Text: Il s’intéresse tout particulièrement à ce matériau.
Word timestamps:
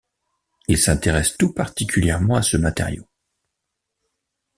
Il 0.67 0.79
s’intéresse 0.79 1.37
tout 1.37 1.53
particulièrement 1.53 2.33
à 2.33 2.41
ce 2.41 2.57
matériau. 2.57 3.07